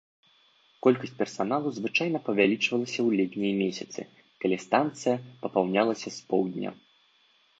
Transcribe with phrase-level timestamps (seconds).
[0.85, 4.01] Колькасць персаналу звычайна павялічвалася ў летнія месяцы,
[4.45, 6.69] калі станцыя папаўнялася з поўдня.